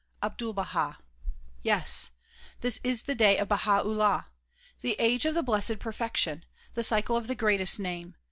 [0.23, 0.97] Ahdul Baha—
[1.61, 2.09] Yes!—
[2.63, 4.29] TJiis is the day of Baha 'Ullah;
[4.81, 6.43] the age of the Blessed Perfection;
[6.73, 8.15] the cycle of the Greatest Name.